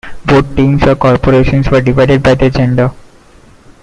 Both 0.25 0.55
teams, 0.55 0.81
or 0.87 0.95
"corporations", 0.95 1.69
were 1.69 1.79
divided 1.79 2.23
by 2.23 2.33
their 2.33 2.49
gender. 2.49 2.91